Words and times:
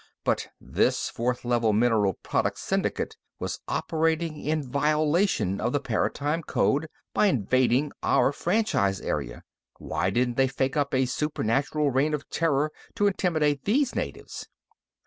But 0.23 0.47
this 0.59 1.09
Fourth 1.09 1.45
Level 1.45 1.73
Mineral 1.73 2.13
Products 2.23 2.63
Syndicate 2.63 3.17
was 3.37 3.59
operating 3.67 4.35
in 4.41 4.63
violation 4.63 5.61
of 5.61 5.73
the 5.73 5.79
Paratime 5.79 6.41
Code 6.41 6.87
by 7.13 7.27
invading 7.27 7.91
our 8.01 8.31
franchise 8.31 8.99
area. 8.99 9.43
Why 9.77 10.09
didn't 10.09 10.37
they 10.37 10.47
fake 10.47 10.75
up 10.75 10.95
a 10.95 11.05
supernatural 11.05 11.91
reign 11.91 12.15
of 12.15 12.27
terror 12.31 12.71
to 12.95 13.05
intimidate 13.05 13.65
these 13.65 13.93
natives?" 13.93 14.47